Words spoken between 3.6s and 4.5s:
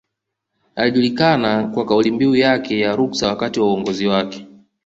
uongozi wake